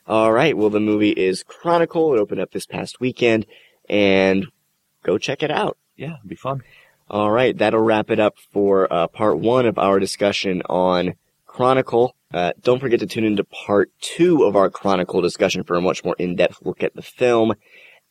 All 0.07 0.31
right. 0.31 0.57
Well, 0.57 0.71
the 0.71 0.79
movie 0.79 1.11
is 1.11 1.43
Chronicle. 1.43 2.15
It 2.15 2.19
opened 2.19 2.41
up 2.41 2.49
this 2.49 2.65
past 2.65 2.99
weekend, 2.99 3.45
and 3.87 4.47
go 5.03 5.19
check 5.19 5.43
it 5.43 5.51
out. 5.51 5.77
Yeah, 5.95 6.15
it'd 6.17 6.29
be 6.29 6.35
fun. 6.35 6.63
All 7.07 7.29
right. 7.29 7.55
That'll 7.55 7.79
wrap 7.79 8.09
it 8.09 8.19
up 8.19 8.39
for 8.51 8.91
uh, 8.91 9.05
part 9.05 9.37
one 9.37 9.67
of 9.67 9.77
our 9.77 9.99
discussion 9.99 10.63
on 10.67 11.13
Chronicle. 11.45 12.15
Uh, 12.33 12.53
don't 12.59 12.79
forget 12.79 13.01
to 13.01 13.05
tune 13.05 13.23
into 13.23 13.43
part 13.43 13.91
two 14.01 14.45
of 14.45 14.55
our 14.55 14.71
Chronicle 14.71 15.21
discussion 15.21 15.63
for 15.63 15.75
a 15.75 15.81
much 15.81 16.03
more 16.03 16.15
in-depth 16.17 16.63
look 16.63 16.81
at 16.81 16.95
the 16.95 17.03
film, 17.03 17.53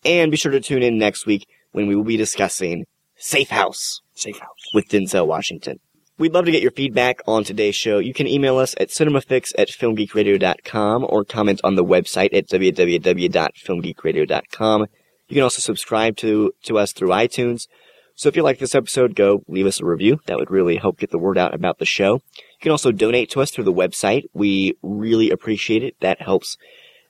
and 0.04 0.31
be 0.31 0.37
sure 0.37 0.52
to 0.52 0.61
tune 0.61 0.85
in 0.85 0.99
next 0.99 1.26
week 1.26 1.49
when 1.75 1.87
we 1.88 1.97
will 1.97 2.04
be 2.04 2.16
discussing 2.16 2.85
Safe 3.16 3.50
House. 3.50 4.00
Safe 4.14 4.38
house. 4.38 4.49
with 4.73 4.88
Denzel 4.88 5.26
Washington. 5.26 5.81
We'd 6.16 6.33
love 6.33 6.45
to 6.45 6.52
get 6.52 6.62
your 6.62 6.71
feedback 6.71 7.19
on 7.26 7.43
today's 7.43 7.75
show. 7.75 7.99
You 7.99 8.14
can 8.14 8.28
email 8.28 8.59
us 8.59 8.76
at 8.78 8.90
cinemafix 8.90 9.52
at 9.59 9.66
filmgeekradio.com 9.69 11.07
or 11.09 11.25
comment 11.25 11.61
on 11.64 11.75
the 11.75 11.85
website 11.85 12.33
at 12.33 12.49
www.filmgeekradio.com. 12.49 14.87
You 15.26 15.35
can 15.35 15.43
also 15.43 15.61
subscribe 15.61 16.16
to, 16.19 16.52
to 16.62 16.78
us 16.78 16.93
through 16.93 17.09
iTunes. 17.09 17.66
So 18.14 18.28
if 18.28 18.37
you 18.37 18.45
like 18.45 18.61
this 18.61 18.76
episode, 18.76 19.16
go 19.16 19.43
leave 19.49 19.66
us 19.66 19.81
a 19.81 19.85
review. 19.85 20.21
That 20.26 20.37
would 20.37 20.52
really 20.52 20.76
help 20.76 21.00
get 21.00 21.11
the 21.11 21.19
word 21.19 21.37
out 21.37 21.52
about 21.52 21.81
the 21.81 21.85
show. 21.85 22.21
You 22.37 22.61
can 22.61 22.71
also 22.71 22.93
donate 22.93 23.31
to 23.31 23.40
us 23.40 23.50
through 23.50 23.64
the 23.64 23.73
website. 23.73 24.23
We 24.33 24.76
really 24.83 25.31
appreciate 25.31 25.83
it. 25.83 25.97
That 25.99 26.23
helps 26.23 26.57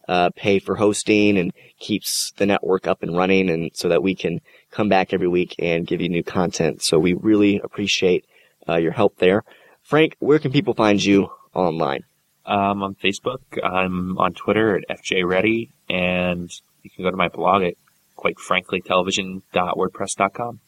uh, 0.08 0.30
pay 0.36 0.58
for 0.58 0.76
hosting 0.76 1.38
and 1.38 1.52
keeps 1.78 2.32
the 2.36 2.46
network 2.46 2.86
up 2.86 3.02
and 3.02 3.16
running 3.16 3.50
and 3.50 3.70
so 3.74 3.88
that 3.88 4.02
we 4.02 4.14
can 4.14 4.40
come 4.70 4.88
back 4.88 5.12
every 5.12 5.28
week 5.28 5.54
and 5.58 5.86
give 5.86 6.00
you 6.00 6.08
new 6.08 6.22
content. 6.22 6.82
So 6.82 6.98
we 6.98 7.14
really 7.14 7.60
appreciate 7.62 8.24
uh, 8.68 8.76
your 8.76 8.92
help 8.92 9.18
there. 9.18 9.44
Frank, 9.82 10.16
where 10.18 10.38
can 10.38 10.52
people 10.52 10.74
find 10.74 11.02
you 11.02 11.30
online? 11.54 12.04
Um, 12.46 12.82
on 12.82 12.94
Facebook, 12.94 13.40
I'm 13.62 14.18
on 14.18 14.34
Twitter 14.34 14.82
at 14.88 15.02
fjreddy, 15.02 15.70
and 15.88 16.50
you 16.82 16.90
can 16.90 17.04
go 17.04 17.10
to 17.10 17.16
my 17.16 17.28
blog 17.28 17.62
at 17.62 17.74
quite 18.16 18.38
frankly 18.38 18.82
television.wordpress.com. 18.82 20.60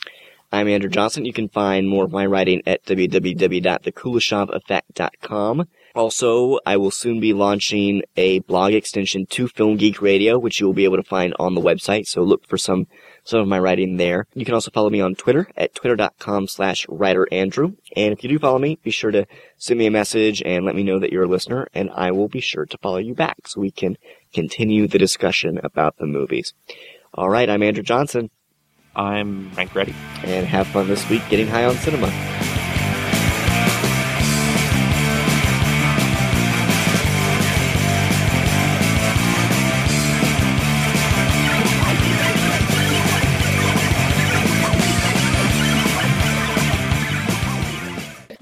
I'm 0.52 0.68
Andrew 0.68 0.88
Johnson. 0.88 1.24
You 1.24 1.32
can 1.32 1.48
find 1.48 1.88
more 1.88 2.04
of 2.04 2.12
my 2.12 2.24
writing 2.24 2.62
at 2.66 2.84
www.thekuleshov.effect.com. 2.84 5.68
Also, 5.96 6.58
I 6.66 6.76
will 6.76 6.90
soon 6.90 7.20
be 7.20 7.32
launching 7.32 8.02
a 8.18 8.40
blog 8.40 8.74
extension 8.74 9.24
to 9.30 9.48
Film 9.48 9.78
Geek 9.78 10.02
Radio, 10.02 10.38
which 10.38 10.60
you 10.60 10.66
will 10.66 10.74
be 10.74 10.84
able 10.84 10.98
to 10.98 11.02
find 11.02 11.32
on 11.38 11.54
the 11.54 11.60
website. 11.62 12.06
So 12.06 12.22
look 12.22 12.46
for 12.46 12.58
some 12.58 12.86
some 13.24 13.40
of 13.40 13.48
my 13.48 13.58
writing 13.58 13.96
there. 13.96 14.26
You 14.34 14.44
can 14.44 14.52
also 14.52 14.70
follow 14.70 14.90
me 14.90 15.00
on 15.00 15.14
Twitter 15.14 15.48
at 15.56 15.74
twitter.com 15.74 16.48
slash 16.48 16.86
writerandrew. 16.86 17.76
And 17.96 18.12
if 18.12 18.22
you 18.22 18.28
do 18.28 18.38
follow 18.38 18.58
me, 18.58 18.78
be 18.84 18.90
sure 18.90 19.10
to 19.10 19.26
send 19.56 19.78
me 19.78 19.86
a 19.86 19.90
message 19.90 20.42
and 20.44 20.66
let 20.66 20.76
me 20.76 20.82
know 20.82 21.00
that 21.00 21.12
you're 21.12 21.24
a 21.24 21.28
listener, 21.28 21.66
and 21.72 21.90
I 21.90 22.10
will 22.12 22.28
be 22.28 22.40
sure 22.40 22.66
to 22.66 22.78
follow 22.78 22.98
you 22.98 23.14
back 23.14 23.48
so 23.48 23.62
we 23.62 23.70
can 23.70 23.96
continue 24.34 24.86
the 24.86 24.98
discussion 24.98 25.58
about 25.64 25.96
the 25.96 26.06
movies. 26.06 26.52
All 27.14 27.30
right, 27.30 27.48
I'm 27.48 27.62
Andrew 27.62 27.82
Johnson, 27.82 28.28
I'm 28.94 29.50
Frank 29.52 29.74
Reddy. 29.74 29.94
and 30.24 30.46
have 30.46 30.66
fun 30.66 30.88
this 30.88 31.08
week 31.08 31.22
getting 31.30 31.48
high 31.48 31.64
on 31.64 31.74
cinema. 31.76 32.35